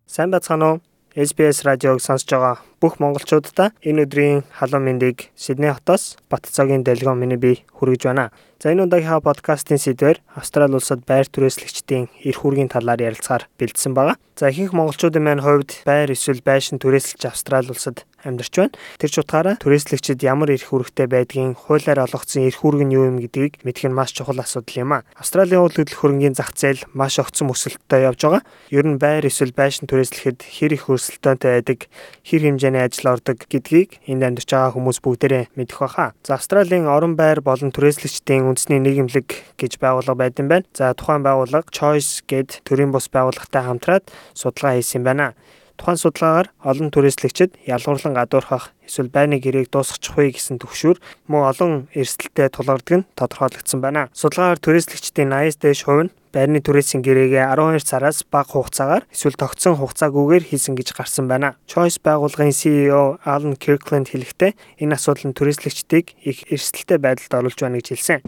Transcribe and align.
Сайн 0.06 0.30
бацхан 0.30 0.62
уу? 0.62 0.80
SBS 1.16 1.64
радиог 1.64 2.04
сонсож 2.04 2.28
байгаа 2.28 2.60
бүх 2.84 3.00
монголчуудаа 3.00 3.72
энэ 3.80 4.04
өдрийн 4.04 4.44
халуун 4.52 4.84
мэндийг 4.84 5.32
Сидней 5.32 5.72
хотоос 5.72 6.20
Батцогийн 6.28 6.84
дэлгүүр 6.84 7.16
миний 7.16 7.40
би 7.40 7.64
хүргэж 7.72 8.12
байна. 8.12 8.28
За 8.62 8.70
энэ 8.70 8.86
удаагийн 8.86 9.26
подкастын 9.26 9.82
сэдвэр 9.82 10.22
Австрали 10.38 10.78
улсад 10.78 11.02
байр 11.02 11.26
түрээслэгчдийн 11.26 12.06
эрх 12.22 12.46
үүргийн 12.46 12.70
талаар 12.70 13.02
ярилцахаар 13.02 13.50
бэлдсэн 13.58 13.90
байгаа. 13.90 14.14
За 14.38 14.54
ихэнх 14.54 14.70
монголчуудын 14.70 15.18
маань 15.26 15.42
хувьд 15.42 15.82
байр 15.82 16.14
эсвэл 16.14 16.46
байшин 16.46 16.78
түрээслэгч 16.78 17.26
Австрали 17.26 17.74
улсад 17.74 18.06
амьдарч 18.24 18.54
байна. 18.54 18.74
Тэр 18.98 19.10
ч 19.10 19.16
утгаараа 19.18 19.58
түрээслэгчид 19.58 20.22
ямар 20.22 20.54
эрх 20.54 20.70
үүрэгтэй 20.70 21.10
байдгийг 21.10 21.58
хуулиар 21.58 22.06
олгогдсон 22.06 22.46
эрх 22.46 22.62
үүрэг 22.62 22.82
нь 22.86 22.94
юу 22.94 23.10
юм 23.10 23.18
гэдгийг 23.18 23.66
мэдэх 23.66 23.90
нь 23.90 23.96
маш 23.98 24.14
чухал 24.14 24.38
асуудал 24.38 24.78
юм 24.78 24.90
а. 24.94 25.04
Австралийн 25.18 25.62
үйл 25.62 25.74
хөдлөх 25.74 25.98
хөрөнгийн 25.98 26.38
зах 26.38 26.54
зээл 26.54 26.86
маш 26.94 27.18
огцон 27.18 27.50
өсөлттэй 27.50 28.06
явж 28.06 28.20
байгаа. 28.22 28.42
Ер 28.70 28.86
нь 28.86 29.02
байр 29.02 29.26
эсвэл 29.26 29.52
байшин 29.52 29.90
түрээслэхэд 29.90 30.38
хэр 30.38 30.72
их 30.78 30.86
өрсөлдөөнтэй 30.86 31.50
байдаг, 31.50 31.78
хэр 32.22 32.42
хэмжээний 32.46 32.82
ажил 32.86 33.10
ордог 33.10 33.38
гэдгийг 33.50 34.00
энд 34.06 34.22
амьдарч 34.22 34.48
байгаа 34.54 34.72
хүмүүс 34.78 34.98
бүгдээрээ 35.02 35.44
мэдэх 35.58 35.78
баха. 35.82 36.14
За 36.22 36.38
Австралийн 36.38 36.86
орон 36.86 37.18
байр 37.18 37.42
болон 37.42 37.74
түрээслэгчдийн 37.74 38.51
үндэсний 38.52 38.84
нийгэмлэг 38.84 39.56
гэж 39.56 39.80
байгууллага 39.80 40.20
байдсан 40.28 40.46
байна. 40.52 40.68
За 40.76 40.92
тухайн 40.92 41.24
байгууллага 41.24 41.72
Choice 41.72 42.20
гэд 42.28 42.60
төрийн 42.68 42.92
бус 42.92 43.08
байгууллагатай 43.08 43.64
хамтраад 43.64 44.04
судалгаа 44.36 44.76
хийсэн 44.76 45.00
байна. 45.00 45.32
Тухайн 45.80 45.96
судалгаагаар 45.96 46.48
олон 46.60 46.92
түрээслэгчид 46.92 47.56
ялгуурлан 47.64 48.12
гадуурхах 48.12 48.76
эсвэл 48.86 49.10
байрны 49.12 49.38
гэрээг 49.42 49.68
дуусгачих 49.70 50.16
вэ 50.16 50.34
гэсэн 50.36 50.62
төвшөр 50.62 50.96
мөн 51.30 51.42
олон 51.50 51.72
эрсдэлтэй 51.94 52.48
тулгардаг 52.52 52.94
нь 53.02 53.08
тодорхойлогдсон 53.18 53.80
байна. 53.80 54.08
Судалгаагаар 54.12 54.60
түрээслэгчдийн 54.60 55.30
80-аас 55.32 55.58
дээш 55.60 55.80
хувь 55.86 56.04
нь 56.08 56.12
байрны 56.32 56.64
түрээсийн 56.64 57.04
гэрээгээ 57.04 57.44
12 57.52 57.84
сараас 57.84 58.24
бага 58.24 58.56
хугацаагаар 58.56 59.04
эсвэл 59.12 59.36
тогтсон 59.36 59.76
хугацаагүйгээр 59.76 60.48
хийсэн 60.48 60.74
гэж 60.74 60.96
гарсан 60.96 61.28
байна. 61.28 61.60
Choice 61.68 62.00
байгууллагын 62.00 62.56
CEO 62.56 63.20
Alan 63.20 63.54
Kirkland 63.60 64.08
хэлэхдээ 64.08 64.80
энэ 64.80 64.96
асуудал 64.96 65.28
нь 65.28 65.36
түрээслэгчдийг 65.36 66.16
их 66.24 66.48
эрсдэлтэй 66.48 66.96
байдалд 66.96 67.36
оруулж 67.36 67.58
байна 67.60 67.84
гэж 67.84 67.88
хэлсэн. 67.92 68.18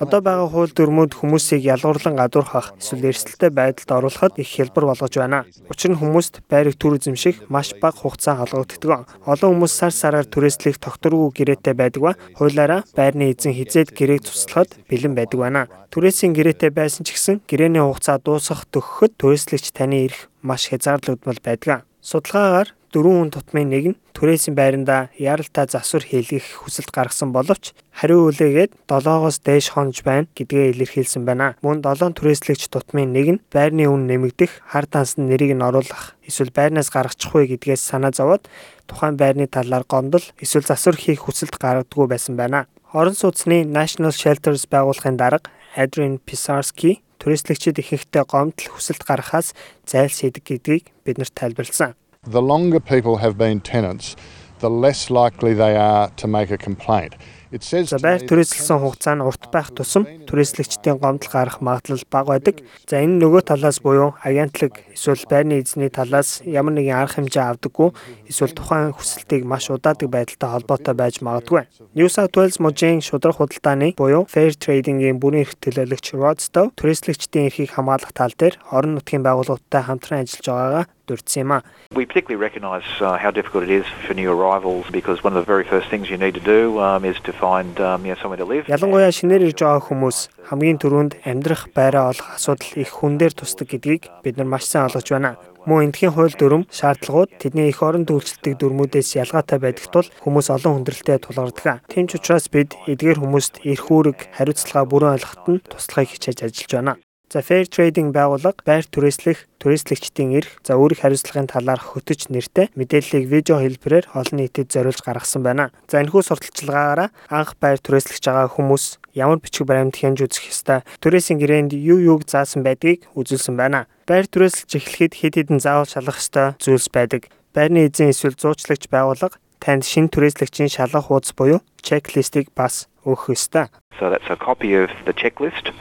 Одоо 0.00 0.20
байгаа 0.24 0.48
хууль 0.48 0.72
дүрмүүд 0.72 1.12
хүмүүсийг 1.12 1.60
ялгуурлан 1.68 2.16
гадуурхах 2.16 2.72
эсвэл 2.80 3.12
эрсдэлтэй 3.12 3.52
байдалд 3.52 3.90
оруулахад 3.92 4.40
их 4.40 4.48
хялбар 4.48 4.88
болгож 4.96 5.12
байна. 5.12 5.44
Учир 5.68 5.92
нь 5.92 6.00
хүмүүст 6.00 6.40
байрыг 6.72 6.80
төр 6.80 6.96
эзэмших 6.96 7.50
маш 7.50 7.74
бага 7.80 8.00
хугацаа 8.00 8.40
холбогддог. 8.40 9.06
Олон 9.26 9.60
хүмүүс 9.60 9.72
сар 9.72 9.92
сараар 9.92 10.26
түрээслэх 10.26 10.80
тогтворгүй 10.80 11.30
гэрээтэй 11.36 11.74
байдаг 11.76 12.02
ба 12.02 12.12
хуулиараа 12.36 12.84
байрны 12.96 13.32
эзэн 13.32 13.52
хизээд 13.52 13.92
гэрээг 13.92 14.24
туслахад 14.24 14.76
бэлэн 14.88 15.14
байдаг 15.14 15.38
байна. 15.40 15.68
Түрээсийн 15.92 16.32
гэрээтэй 16.32 16.70
байсан 16.72 17.04
ч 17.04 17.12
гэсэн 17.12 17.44
гэрээний 17.44 17.84
хугацаа 17.84 18.18
дуусах 18.18 18.64
төгөхөд 18.72 19.20
түрээслэгч 19.20 19.76
таны 19.76 20.08
ирэх 20.08 20.28
маш 20.40 20.72
хязгаарлагдмал 20.72 21.40
байдаг. 21.44 21.84
Судалгаагаар 22.00 22.68
дөрвөн 22.92 23.18
хүн 23.18 23.30
тутмын 23.32 23.68
нэг 23.72 23.84
нь 23.90 23.98
түрээсийн 24.12 24.54
байранда 24.54 25.08
яралтай 25.16 25.66
засвар 25.66 26.04
хийлгэх 26.04 26.62
хүсэлт 26.62 26.92
гаргасан 26.92 27.32
боловч 27.32 27.72
хариу 27.90 28.28
үлээгээд 28.28 28.76
7-оос 28.84 29.40
дээш 29.40 29.72
хонж 29.72 30.04
байна 30.04 30.28
гэдгээ 30.36 30.76
илэрхийлсэн 30.76 31.24
байна. 31.24 31.56
Мөн 31.64 31.80
7 31.80 32.12
түрээслэгч 32.12 32.68
тутмын 32.68 33.10
нэг 33.16 33.26
нь 33.32 33.42
байрны 33.48 33.88
үн 33.88 34.04
нэмэгдэх, 34.06 34.68
хар 34.68 34.84
тансны 34.84 35.24
нэрийг 35.26 35.56
нь 35.56 35.64
оруулах, 35.64 36.14
эсвэл 36.22 36.52
байрнаас 36.52 36.92
гаргачих 36.92 37.32
вэ 37.32 37.56
гэдгээс 37.56 37.82
санаа 37.82 38.12
зовоод 38.12 38.44
тухайн 38.84 39.16
байрны 39.16 39.48
талаар 39.48 39.88
гомдол 39.88 40.24
эсвэл 40.36 40.68
засвар 40.68 41.00
хийх 41.00 41.24
хүсэлт 41.24 41.56
гаргадаггүй 41.56 42.06
байсан 42.12 42.36
байна. 42.36 42.68
Орон 42.92 43.16
сууцны 43.16 43.64
National 43.64 44.12
Shelters 44.12 44.68
байгууллагын 44.68 45.16
дарга 45.16 45.48
Adrian 45.74 46.20
Pisarski 46.20 47.00
түрээслэгчид 47.22 47.80
ихэнхдээ 47.80 48.24
гомдол 48.28 48.68
хүсэлт 48.68 49.06
гаргахаас 49.08 49.56
зайлсхийдэг 49.88 50.44
гэдгийг 50.44 50.84
биднэрт 51.06 51.32
тайлбарлсан. 51.32 51.96
The 52.28 52.40
longer 52.40 52.78
people 52.78 53.16
have 53.16 53.36
been 53.36 53.60
tenants, 53.60 54.14
the 54.60 54.70
less 54.70 55.10
likely 55.10 55.54
they 55.54 55.74
are 55.74 56.08
to 56.18 56.28
make 56.28 56.52
a 56.52 56.56
complaint. 56.56 57.16
За 57.52 57.98
байр 57.98 58.22
түрээслсэн 58.24 58.78
хугацаа 58.78 59.18
нь 59.18 59.26
урт 59.26 59.50
байх 59.50 59.74
тусам 59.74 60.06
түрээслэгчдийн 60.30 61.02
гомдол 61.02 61.28
гарах 61.28 61.58
магадлал 61.60 62.00
бага 62.08 62.38
байдаг. 62.38 62.62
За 62.88 63.02
энэ 63.02 63.18
нөгөө 63.20 63.42
талаас 63.44 63.82
буюу 63.82 64.14
агентлаг 64.22 64.86
эсвэл 64.94 65.26
байрны 65.28 65.58
эзний 65.60 65.90
талаас 65.90 66.40
ямар 66.46 66.78
нэгэн 66.78 66.96
арга 66.96 67.20
хэмжээ 67.20 67.44
авдаггүй 67.58 67.90
эсвэл 68.30 68.56
тухайн 68.56 68.94
хүсэлтийг 68.96 69.42
маш 69.44 69.68
удаадаг 69.68 70.08
байдалтай 70.08 70.48
холбоотой 70.48 70.94
байж 70.96 71.20
магадгүй. 71.20 71.68
New 71.92 72.08
South 72.08 72.32
Wales 72.38 72.56
мужийн 72.56 73.04
шудраг 73.04 73.36
худалдааны 73.36 73.98
буюу 73.98 74.24
Fair 74.30 74.56
Trading-ийн 74.56 75.20
бүрэн 75.20 75.44
эрх 75.44 75.58
төлөөлөгч 75.60 76.16
Rod 76.16 76.40
Stowe 76.40 76.72
түрээслэгчдийн 76.78 77.52
эрхийг 77.52 77.76
хамгаалах 77.76 78.16
тал 78.16 78.32
дээр 78.32 78.56
орон 78.72 78.96
нутгийн 78.96 79.26
байгууллагуудтай 79.26 79.82
хамтран 79.84 80.24
ажиллаж 80.24 80.46
байгаагаа 80.48 80.86
дурдсан 81.06 81.40
юм 81.42 81.52
а. 81.52 81.62
We 81.94 82.06
particularly 82.06 82.40
recognise 82.40 82.86
uh, 83.00 83.18
how 83.18 83.30
difficult 83.30 83.64
it 83.64 83.70
is 83.70 83.86
for 84.06 84.14
new 84.14 84.30
arrivals 84.30 84.86
because 84.90 85.22
one 85.22 85.34
of 85.36 85.44
the 85.44 85.50
very 85.54 85.64
first 85.64 85.88
things 85.90 86.10
you 86.10 86.18
need 86.18 86.34
to 86.34 86.44
do 86.44 86.80
um, 86.80 87.04
is 87.04 87.18
to 87.28 87.32
find 87.32 87.80
um, 87.80 88.06
you 88.06 88.14
know, 88.14 88.20
somewhere 88.22 88.40
to 88.42 88.48
live. 88.48 88.64
Ялангуяа 88.68 89.12
шинээр 89.12 89.48
ирж 89.48 89.60
байгаа 89.62 89.82
хүмүүс 89.88 90.18
хамгийн 90.50 90.78
түрүүнд 90.82 91.12
амьдрах 91.26 91.68
байраа 91.76 92.12
олох 92.12 92.28
асуудал 92.36 92.72
их 92.76 92.90
хүн 92.92 93.18
дээр 93.20 93.34
тусдаг 93.36 93.68
гэдгийг 93.70 94.10
бид 94.24 94.36
нар 94.36 94.48
маш 94.48 94.64
сайн 94.66 94.88
ойлгож 94.88 95.08
байна. 95.10 95.36
Мөн 95.62 95.94
эндхийн 95.94 96.10
хууль 96.10 96.34
дүрм 96.34 96.66
шаардлагууд 96.74 97.38
тэдний 97.38 97.70
их 97.70 97.86
орон 97.86 98.02
үйлчлдэг 98.02 98.58
дүрмүүдээс 98.58 99.14
ялгаатай 99.22 99.62
байдаг 99.62 99.86
тул 99.94 100.10
хүмүүс 100.26 100.50
олон 100.50 100.82
хүндрэлтэй 100.82 101.22
тулгардаг. 101.22 101.86
Тийм 101.86 102.10
ч 102.10 102.18
учраас 102.18 102.50
бид 102.50 102.74
эдгээр 102.90 103.22
хүмүүст 103.22 103.62
эрх 103.62 103.86
үүрэг 103.86 104.34
хариуцлага 104.34 104.90
бүрэн 104.90 105.14
ойлгоход 105.14 105.46
нь 105.46 105.62
туслахыг 105.70 106.18
хичээж 106.18 106.38
ажиллаж 106.42 106.72
байна. 106.74 106.94
За 107.32 107.40
Fair 107.40 107.64
Trading 107.64 108.12
байгууллага 108.12 108.60
байр 108.68 108.84
түрээслэх, 108.84 109.48
түрээслэгчдийн 109.56 110.36
эрх, 110.36 110.60
за 110.60 110.76
үүрэг 110.76 111.00
хариуцлагын 111.00 111.48
талаар 111.48 111.80
хөтөж 111.80 112.28
нэртэй 112.28 112.68
мэдээллийг 112.76 113.24
видео 113.24 113.56
хэлбэрээр 113.56 114.12
олон 114.12 114.36
нийтэд 114.36 114.68
зориулж 114.68 115.00
гаргасан 115.00 115.40
байна. 115.40 115.72
За 115.88 116.04
энэхүү 116.04 116.28
сурталчилгаагаараа 116.28 117.08
анх 117.32 117.56
байр 117.56 117.80
түрээслэж 117.80 118.20
байгаа 118.20 118.52
хүмүүс 118.52 119.00
ямар 119.16 119.40
бичиг 119.40 119.64
баримт 119.64 119.96
хянж 119.96 120.20
үзэх 120.28 120.52
ёстой, 120.52 120.84
түрээсийн 121.00 121.40
гэрээнд 121.40 121.72
юу 121.72 122.20
юуг 122.20 122.28
заасан 122.28 122.60
байдгийг 122.68 123.08
үзүүлсэн 123.16 123.56
байна. 123.56 123.88
Байр 124.04 124.28
түрээслэж 124.28 124.68
эхлэхэд 124.76 125.16
хэд 125.16 125.34
хэдэн 125.48 125.64
заавал 125.64 125.88
шалгах 125.88 126.20
ёстой 126.20 126.52
зүйлс 126.60 126.92
байдаг. 126.92 127.32
Байрны 127.56 127.88
эзэн 127.88 128.12
эсвэл 128.12 128.36
зуучлагч 128.36 128.92
байгууллага 128.92 129.40
танд 129.56 129.88
шин 129.88 130.12
түрээслэгчийн 130.12 130.68
шалгах 130.68 131.08
хуудас 131.08 131.32
буюу 131.32 131.64
чеклистийг 131.80 132.52
бас 132.52 132.92
өгөх 133.08 133.32
ёстой. 133.32 133.72
So 133.98 134.10
that's 134.10 134.28
a 134.30 134.36
copy 134.36 134.74
of 134.74 134.90
the 135.04 135.12
checklist 135.12 135.72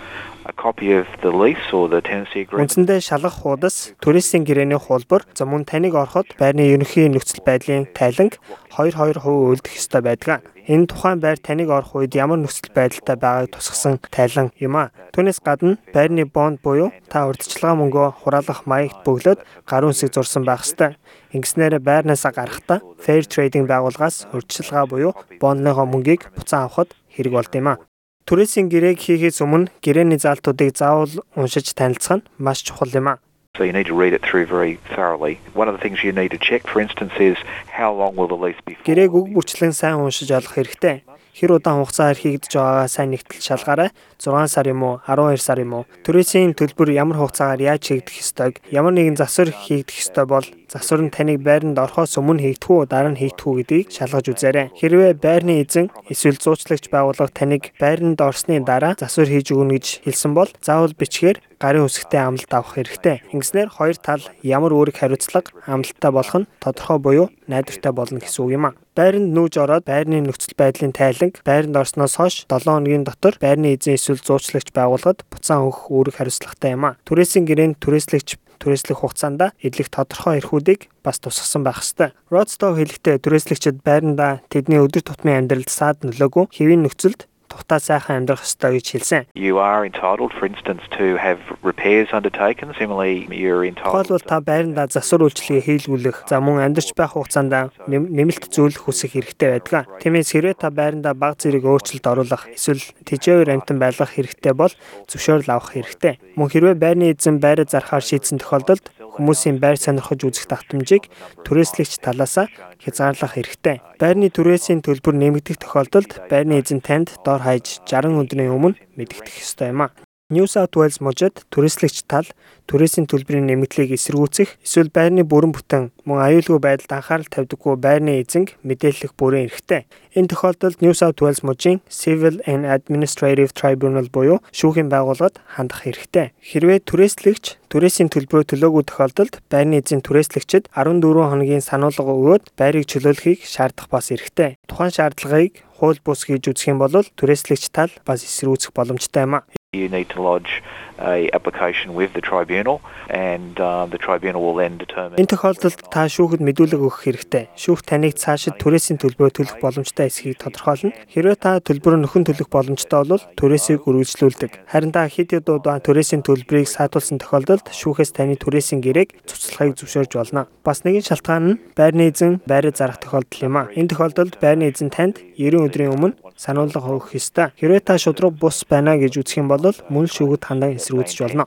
a 0.46 0.54
copy 0.54 0.94
of 0.94 1.08
the 1.22 1.32
lease 1.32 1.72
or 1.72 1.88
the 1.88 2.02
tenancy 2.02 2.42
agreement. 2.42 2.72
Үндсэндээ 2.72 3.00
шалгах 3.00 3.42
хуудас, 3.42 3.94
түрээсийн 4.02 4.46
гэрээний 4.46 4.80
хуулбар, 4.80 5.26
за 5.38 5.46
мөн 5.46 5.66
таныг 5.70 5.94
ороход 5.94 6.34
байрны 6.42 6.66
ерөнхий 6.66 7.10
нөхцөл 7.10 7.46
байдлын 7.46 7.86
тайланг 7.94 8.42
2-2% 8.74 9.22
үлдэх 9.22 9.74
ёстой 9.78 10.02
байдаг. 10.02 10.42
Энэ 10.66 10.90
тухайн 10.90 11.20
байр 11.22 11.38
таныг 11.38 11.70
орох 11.70 11.94
үед 11.94 12.18
ямар 12.18 12.42
нөхцөл 12.42 12.74
байдалтай 12.74 13.18
байгааг 13.22 13.54
тусгасан 13.54 14.02
тайлан 14.10 14.50
юм 14.58 14.78
а. 14.78 14.90
Түүнээс 15.14 15.42
гадна 15.46 15.78
байрны 15.94 16.26
бонд 16.26 16.62
буюу 16.66 16.90
та 17.10 17.30
урьдчилгаа 17.30 17.78
мөнгөө 17.78 18.08
хураалгах 18.26 18.66
маягт 18.66 19.06
бөглөөд 19.06 19.46
гарын 19.66 19.94
үсэг 19.94 20.14
зурсан 20.14 20.46
байх 20.46 20.66
ёстой. 20.66 20.98
Ингэснээр 21.34 21.82
байрнаасаа 21.82 22.34
гарахдаа 22.34 22.80
Fair 23.02 23.26
Trading 23.26 23.66
байгууллагаас 23.66 24.30
урьдчилгаа 24.34 24.86
буюу 24.86 25.18
бондныхоо 25.42 25.86
мөнгийг 25.90 26.30
буцаан 26.38 26.70
авахд 26.70 26.94
хэрэг 27.10 27.34
болд 27.34 27.54
юм 27.58 27.68
а. 27.74 27.82
Түрээсийн 28.30 28.70
гэрээг 28.70 29.00
хийхээс 29.02 29.42
өмнө 29.42 29.72
гэрээний 29.82 30.20
заалтуудыг 30.22 30.78
заавал 30.78 31.14
уншиж 31.36 31.74
танилцах 31.74 32.22
нь 32.22 32.26
маш 32.38 32.62
чухал 32.62 32.94
юм 32.94 33.08
а. 33.08 33.20
So 33.58 33.68
you 33.68 33.74
need 33.74 33.90
to 33.92 33.98
read 33.98 34.14
it 34.14 34.24
through 34.24 34.48
very 34.48 34.80
thoroughly. 34.96 35.40
One 35.54 35.68
of 35.68 35.76
the 35.76 35.82
things 35.84 36.04
you 36.06 36.14
need 36.16 36.32
to 36.32 36.40
check 36.40 36.64
for 36.72 36.80
instance 36.80 37.12
is 37.20 37.36
how 37.68 37.92
long 37.92 38.16
will 38.16 38.30
the 38.32 38.40
lease 38.40 38.62
be 38.64 38.76
for? 38.78 38.84
Гэрээг 38.88 39.12
үг 39.12 39.28
бүрчлэн 39.36 39.76
сайн 39.76 40.00
уншиж 40.00 40.32
олох 40.32 40.56
хэрэгтэй 40.56 41.04
хэр 41.36 41.58
удаан 41.58 41.82
хугацаар 41.82 42.18
хийгдэж 42.20 42.52
байгаагаа 42.54 42.88
сайн 42.92 43.10
нэгтэл 43.16 43.42
шалгаарай. 43.42 43.90
6 44.20 44.52
сар 44.52 44.68
юм 44.68 44.84
уу, 44.84 44.96
12 45.08 45.40
сар 45.40 45.60
юм 45.64 45.74
уу? 45.74 45.84
Түрээсийн 46.04 46.54
төлбөр 46.54 46.92
ямар 46.92 47.18
хугацаагаар 47.18 47.62
яаж 47.76 47.84
хийгдэх 47.88 48.20
ёстойг, 48.20 48.60
ямар 48.70 48.94
нэгэн 48.94 49.16
засвар 49.16 49.50
хийгдэх 49.50 49.96
ёстой 49.96 50.26
бол 50.28 50.46
засвар 50.72 51.04
нь 51.04 51.12
таныг 51.12 51.44
байранд 51.44 51.76
орохоос 51.76 52.16
өмнө 52.16 52.40
хийгдэх 52.48 52.72
үү, 52.72 52.88
дараа 52.88 53.12
нь 53.12 53.20
хийгдэх 53.20 53.44
үү 53.44 53.56
гэдгийг 53.60 53.88
шалгаж 53.92 54.26
үзээрэй. 54.32 54.68
Хэрвээ 54.72 55.20
байрны 55.20 55.60
эзэн 55.60 55.92
эсвэл 56.08 56.40
зуучлагч 56.40 56.88
байгууллага 56.88 57.36
таныг 57.36 57.76
байранд 57.76 58.24
орсны 58.24 58.64
дараа 58.64 58.96
засвар 58.96 59.28
хийж 59.28 59.52
өгнө 59.52 59.76
гэж 59.76 60.08
хэлсэн 60.08 60.32
бол 60.32 60.48
заавал 60.64 60.96
бичгээр 60.96 61.44
гарын 61.62 61.86
үсгтээ 61.86 62.22
амлалт 62.26 62.54
авах 62.56 62.74
хэрэгтэй. 62.74 63.22
Ингэснээр 63.36 63.70
хоёр 63.70 63.98
тал 64.02 64.24
ямар 64.42 64.74
үүрэг 64.74 64.98
хариуцлага 64.98 65.54
амлалттай 65.70 66.12
болох 66.12 66.36
нь 66.42 66.50
тодорхой 66.58 66.98
буюу 66.98 67.28
найдвартай 67.46 67.94
болно 67.94 68.18
гэсэн 68.18 68.42
үг 68.42 68.52
юм 68.58 68.66
а. 68.66 68.76
Байранд 68.98 69.30
нүүж 69.32 69.62
ороод 69.62 69.86
байрны 69.86 70.20
нөхцөл 70.26 70.58
байдлын 70.58 70.92
тайланг 70.92 71.40
байранд 71.46 71.78
орсноос 71.78 72.18
хойш 72.18 72.36
7 72.50 72.66
хоногийн 72.66 73.06
дотор 73.06 73.38
байрны 73.38 73.78
эзэн 73.78 73.96
эсвэл 73.96 74.20
зуучлагч 74.20 74.74
байгууллагад 74.74 75.24
буцаан 75.30 75.70
өгөх 75.70 75.94
үүрэг 75.94 76.16
хариуцлагатай 76.18 76.76
юм 76.76 76.90
а. 76.90 76.98
Түрээсийн 77.06 77.46
гэрээнд 77.46 77.78
түрээслэгч 77.78 78.41
түрээслэх 78.62 79.02
хугацаанд 79.02 79.58
эдлэх 79.58 79.90
тодорхой 79.90 80.38
эрхүүдийг 80.38 80.94
бас 81.02 81.18
тусгасан 81.18 81.66
байх 81.66 81.82
ёстой. 81.82 82.14
Rodstow 82.30 82.78
хэлэхдээ 82.78 83.18
түрээслэгчид 83.18 83.82
байранда 83.82 84.46
тэдний 84.54 84.78
өдөр 84.78 85.02
тутмын 85.02 85.50
амьдралд 85.50 85.70
саад 85.74 86.06
нөлөөгүй 86.06 86.54
хэвийн 86.54 86.86
нөхцөлд 86.86 87.26
тухтай 87.52 87.80
сайхан 87.84 88.24
амьдрах 88.24 88.48
ёстой 88.48 88.80
гэж 88.80 88.88
хэлсэн. 88.96 89.22
You 89.36 89.60
are 89.60 89.84
entitled, 89.84 90.32
for 90.32 90.48
instance, 90.48 90.82
to 90.96 91.20
have 91.20 91.40
repairs 91.62 92.10
undertaken. 92.16 92.72
Similarly, 92.80 93.28
you're 93.28 93.68
entitled. 93.68 94.08
Тухайлбал 94.08 94.24
та 94.24 94.40
байранда 94.40 94.88
засвар 94.88 95.28
үйлчлэгээ 95.28 95.68
хийлгүүлэх, 95.68 96.32
за 96.32 96.40
мөн 96.40 96.72
амьдарч 96.72 96.96
байх 96.96 97.14
хугацаанд 97.20 97.76
нэмэлт 97.92 98.48
зөвлөх 98.48 98.88
хүсэх 98.88 99.20
хэрэгтэй 99.20 99.60
байдаг. 99.60 99.92
Тиймээс 100.00 100.32
хэрвээ 100.32 100.56
та 100.56 100.72
байранда 100.72 101.12
баг 101.12 101.36
зэрэг 101.44 101.68
өөрчлөлт 101.68 102.06
оруулах, 102.08 102.48
эсвэл 102.56 102.82
тэжээвэр 103.04 103.60
амтан 103.60 103.78
байлгах 103.78 104.16
хэрэгтэй 104.16 104.54
бол 104.56 104.72
зөвшөөрөл 105.12 105.52
авах 105.52 105.76
хэрэгтэй. 105.76 106.16
Мөн 106.40 106.48
хэрвээ 106.48 106.76
байрны 106.80 107.12
эзэн 107.12 107.44
байраа 107.44 107.68
зархаар 107.68 108.06
шийдсэн 108.06 108.40
тохиолдолд 108.40 108.88
хүмүүсийн 109.16 109.58
байр 109.64 109.78
сонирхож 109.80 110.22
үзэх 110.28 110.46
тогтмжийг 110.52 111.12
түрээслэгч 111.48 112.04
талаас 112.04 112.36
хязгаарлах 112.84 113.34
хэрэгтэй. 113.36 113.78
Байрны 114.02 114.28
түрээсийн 114.32 114.82
төлбөр 114.86 115.16
нэмэгдэх 115.16 115.62
тохиолдолд 115.62 116.28
байрны 116.32 116.60
эзэн 116.62 116.82
танд 116.82 117.16
дор 117.26 117.44
хаяж 117.44 117.84
60 117.88 118.22
өдрийн 118.22 118.56
өмнө 118.56 118.80
мэдэгдэх 118.98 119.36
ёстой 119.44 119.72
юм 119.72 119.88
а. 119.88 120.11
New 120.32 120.48
South 120.48 120.72
Wales 120.80 121.04
мужид 121.04 121.44
түрээслэгч 121.52 122.08
тал 122.08 122.24
түрээсийн 122.72 123.04
төлбөрийн 123.12 123.52
нэмэгдлийг 123.52 123.92
эсэргүүцэх 124.00 124.64
эсвэл 124.64 124.88
байрны 124.88 125.28
бүрэн 125.28 125.52
бүтэн 125.52 125.92
мөн 126.08 126.24
аюулгүй 126.24 126.56
байдалд 126.64 126.96
анхаарал 126.96 127.28
тавьдаггүй 127.28 127.76
байрны 127.76 128.24
эзэнг 128.24 128.56
мэдээлэх 128.64 129.12
бүрэн 129.20 129.52
эрхтэй. 129.52 129.92
Энэ 130.16 130.32
тохиолдолд 130.32 130.80
New 130.80 130.96
South 130.96 131.20
Wales 131.20 131.44
мужийн 131.44 131.84
Civil 131.92 132.40
and 132.48 132.64
Administrative 132.64 133.52
Tribunal 133.52 134.08
буюу 134.08 134.40
шүүхийн 134.56 134.88
байгууллагад 134.88 135.44
хандах 135.52 135.84
хэрэгтэй. 135.84 136.32
Хэрвээ 136.40 136.80
түрээслэгч 136.88 137.68
түрээсийн 137.68 138.08
төлбөрөө 138.08 138.56
төлөөгүй 138.56 138.84
тохиолдолд 138.88 139.44
байрны 139.52 139.84
эзэн 139.84 140.00
түрээслэгчид 140.00 140.72
14 140.72 141.28
хоногийн 141.28 141.60
сануулга 141.60 142.08
өгөөд 142.08 142.56
байрыг 142.56 142.88
чөлөөлөхийг 142.88 143.44
шаардах 143.44 143.92
бас 143.92 144.16
эрхтэй. 144.16 144.56
Тухайн 144.72 144.96
шаардлагыг 144.96 145.60
хууль 145.76 146.00
бус 146.00 146.24
хийж 146.24 146.48
үзэх 146.48 146.72
юм 146.72 146.80
бол 146.80 147.04
түрээслэгч 147.20 147.68
тал 147.76 147.92
бас 148.08 148.24
эсрүүцэх 148.24 148.72
боломжтой 148.72 149.28
юм 149.28 149.36
а. 149.36 149.61
You 149.74 149.88
need 149.88 150.10
to 150.10 150.22
lodge 150.22 150.62
a 151.00 151.30
application 151.32 151.94
with 151.96 152.12
the 152.12 152.20
tribunal 152.20 152.82
and 153.10 153.58
uh, 153.58 153.86
the 153.86 153.98
tribunal 153.98 154.42
will 154.44 154.56
then 154.56 154.78
determine 154.78 155.16
Энэ 155.16 155.32
тохиолдолд 155.32 155.80
та 155.88 156.12
шүүхэд 156.12 156.44
мэдүүлэг 156.44 156.76
өгөх 156.84 157.08
хэрэгтэй. 157.08 157.56
Шүүх 157.56 157.80
таныг 157.88 158.20
цаашид 158.20 158.60
түрээсийн 158.60 159.00
төлбөрөөр 159.00 159.32
төлөх 159.32 159.64
боломжтой 159.64 160.12
эсхийг 160.12 160.44
тодорхойлно. 160.44 160.92
Хэрвээ 161.08 161.38
та 161.40 161.64
төлбөрөөр 161.64 162.04
нөхөн 162.04 162.28
төлөх 162.28 162.52
боломжтой 162.52 163.16
бол 163.16 163.24
түрээсийг 163.40 163.88
үргэлжлүүлдэг. 163.88 164.68
Харин 164.68 164.92
та 164.92 165.08
хэд 165.08 165.40
хэд 165.40 165.48
удаа 165.48 165.80
түрээсийн 165.80 166.28
төлбөрийг 166.28 166.68
саатуулсан 166.68 167.24
тохиолдолд 167.24 167.72
шүүхээс 167.72 168.12
таны 168.12 168.36
түрээсийн 168.36 168.84
гэрээг 168.84 169.24
цуцлахыг 169.24 169.80
зөвшөөрж 169.80 170.20
болно. 170.20 170.52
Бас 170.68 170.84
нэгэн 170.84 171.08
шалтгаан 171.08 171.48
нь 171.48 171.60
байрны 171.80 172.12
эзэн 172.12 172.44
байраа 172.44 172.76
зарах 172.76 173.00
тохиолдол 173.00 173.40
юм 173.40 173.56
а. 173.56 173.72
Энэ 173.72 173.96
тохиолдолд 173.96 174.36
байрны 174.44 174.68
эзэн 174.68 174.92
танд 174.92 175.24
90 175.40 175.64
өдрийн 175.64 175.96
өмнө 175.96 176.20
сануулга 176.42 176.90
өгөх 176.90 177.14
ёстой. 177.22 177.54
Хэрвээ 177.62 177.86
та 177.86 178.02
шудраг 178.02 178.34
бус 178.34 178.66
байна 178.66 178.98
гэж 178.98 179.22
үзэх 179.22 179.46
юм 179.46 179.54
бол 179.54 179.70
мөн 179.94 180.10
шүүгд 180.10 180.42
хандан 180.42 180.82
эсрүүцэж 180.82 181.18
болно. 181.22 181.46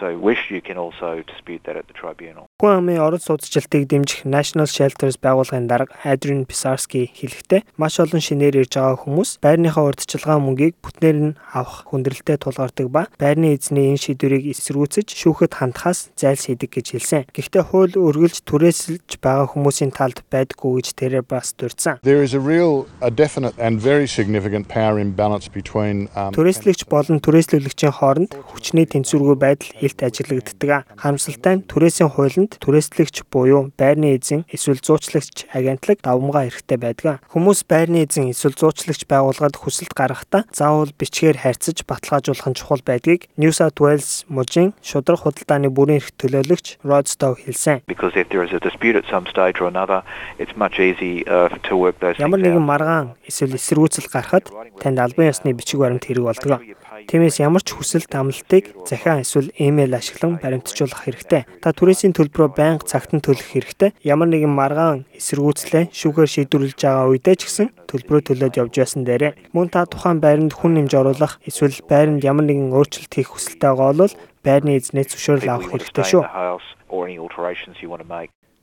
so 0.00 0.16
wish 0.16 0.50
you 0.50 0.60
can 0.62 0.78
also 0.78 1.22
dispute 1.30 1.62
that 1.64 1.76
at 1.76 1.86
the 1.90 1.96
tribunal. 2.02 2.44
Хүн 2.60 2.80
амын 2.80 2.98
орон 3.04 3.20
судалжилтыг 3.20 3.84
дэмжих 3.92 4.24
National 4.24 4.68
Shelters 4.76 5.16
байгууллагын 5.24 5.68
дарга 5.68 5.94
Adrian 6.12 6.44
Pisarski 6.48 7.02
хэлэхдээ 7.18 7.60
маш 7.80 8.00
олон 8.04 8.24
шинээр 8.24 8.64
ирж 8.64 8.72
байгаа 8.76 8.96
хүмүүс 9.04 9.30
байрныхаа 9.44 9.84
урдчилгаан 9.88 10.44
мөнгийг 10.44 10.74
бүтнээр 10.84 11.18
нь 11.20 11.36
авах 11.52 11.84
хүндрэлтэй 11.92 12.36
тулгардаг 12.40 12.88
ба 12.88 13.02
байрны 13.20 13.52
эзний 13.56 13.92
энэ 13.92 14.04
шийдвэрийг 14.04 14.44
эсэргүүцэж 14.52 15.08
шүүхэд 15.20 15.52
хандхаас 15.60 16.12
зайлсхийдэг 16.20 16.70
гэж 16.72 16.86
хэлсэн. 16.96 17.28
Гэхдээ 17.36 17.64
хууль 17.68 17.96
үргэлж 17.96 18.44
түрээсэлж 18.48 19.20
байгаа 19.24 19.52
хүмүүсийн 19.52 19.92
талд 19.92 20.24
байдаггүй 20.32 20.80
гэж 20.80 20.86
тэрээр 21.00 21.24
бас 21.24 21.52
дурдсан. 21.56 22.00
There 22.04 22.24
is 22.24 22.32
a 22.36 22.40
real, 22.40 22.59
a 23.00 23.10
definite 23.10 23.54
and 23.58 23.80
very 23.80 24.06
significant 24.06 24.68
power 24.68 24.98
imbalance 24.98 25.48
between 25.48 26.08
um, 26.16 26.32
Түрээслэгч 26.34 26.88
болон 26.90 27.20
түрээслүүлэгчийн 27.24 27.94
хооронд 27.94 28.34
хүчний 28.50 28.86
тэнцвэргүй 28.90 29.36
байдал 29.38 29.70
илт 29.78 30.00
ажиглагддаг. 30.02 30.88
Харамсалтай 30.98 31.54
нь 31.60 31.64
түрээсийн 31.70 32.10
хуулинд 32.10 32.58
түрээслэгч 32.58 33.28
буюу 33.30 33.70
байрны 33.78 34.16
эзэн 34.18 34.44
эсвэл 34.50 34.82
зуучлагч 34.82 35.46
агентлаг 35.54 36.02
давмгаа 36.02 36.48
хэрэгтэй 36.50 36.78
байдаг. 36.80 37.22
Хүмүүс 37.30 37.64
байрны 37.70 38.04
эзэн 38.04 38.34
эсвэл 38.34 38.58
зуучлагч 38.58 39.06
байгууллагад 39.06 39.56
хүсэлт 39.56 39.94
гаргахдаа 39.94 40.44
заавал 40.50 40.90
бичгээр 40.96 41.44
харьцаж 41.44 41.86
баталгаажуулах 41.86 42.48
нь 42.50 42.58
чухал 42.58 42.82
байдгийг 42.82 43.30
New 43.38 43.52
South 43.54 43.78
Wales 43.78 44.24
мужийн 44.26 44.74
шудраг 44.82 45.22
худалдааны 45.22 45.70
бүрэн 45.70 46.02
эрх 46.02 46.10
төлөөлөгч 46.18 46.82
Rod 46.82 47.06
Stow 47.06 47.38
хэлсэн. 47.38 47.86
Because 47.86 48.18
if 48.18 48.28
there 48.28 48.42
is 48.42 48.52
a 48.52 48.60
dispute 48.60 48.96
at 48.96 49.06
some 49.06 49.26
stage 49.30 49.60
or 49.60 49.68
another, 49.68 50.02
it's 50.38 50.56
much 50.56 50.80
easy 50.80 51.24
uh, 51.28 51.48
to 51.68 51.76
work 51.76 51.96
those 52.00 52.16
things 52.16 52.30
Ямар 52.30 52.40
нэгэн 52.50 52.66
маргаан 52.66 53.06
эсвэл 53.22 53.54
эсэргүүцэл 53.54 54.10
гарахад 54.10 54.50
танд 54.82 54.98
албан 54.98 55.30
ёсны 55.30 55.54
бичиг 55.54 55.78
баримт 55.78 56.02
хэрэг 56.02 56.26
болдог. 56.26 56.58
Тиймээс 57.06 57.38
ямар 57.38 57.62
ч 57.62 57.78
хүсэлт 57.78 58.10
амлалтыг 58.10 58.74
захиан 58.82 59.22
эсвэл 59.22 59.54
имэйл 59.54 59.94
ашиглан 59.94 60.42
баримтжуулах 60.42 61.06
хэрэгтэй. 61.06 61.46
Та 61.62 61.70
түрээсийн 61.70 62.10
төлбөрөө 62.10 62.50
байнга 62.58 62.84
цагт 62.84 63.14
нь 63.14 63.22
төлөх 63.22 63.54
хэрэгтэй. 63.54 63.94
Ямар 64.02 64.28
нэгэн 64.34 64.50
маргаан 64.50 65.06
эсэргүүцлээ 65.14 65.94
шүүгээр 65.94 66.30
шийдвэрлэж 66.34 66.78
байгаа 66.82 67.06
үедээ 67.14 67.36
ч 67.38 67.42
гэсэн 67.46 67.68
төлбөрөө 67.86 68.22
төлөөд 68.26 68.58
явж 68.58 68.74
байсан 68.82 69.06
дээрээ. 69.06 69.54
Мөн 69.54 69.70
та 69.70 69.86
тухайн 69.86 70.18
байранд 70.18 70.52
хүн 70.58 70.74
нэмж 70.74 70.92
оруулах 70.98 71.38
эсвэл 71.46 71.78
байранд 71.86 72.26
ямар 72.26 72.50
нэгэн 72.50 72.74
өөрчлөлт 72.74 73.14
хийх 73.14 73.30
хүсэлтэй 73.30 73.70
байгаа 73.70 73.94
бол 74.10 74.14
байрны 74.42 74.76
эзнээс 74.76 75.14
зөвшөөрөл 75.14 75.50
авах 75.54 75.70
хэрэгтэй 75.70 76.04
шүү. 76.04 76.22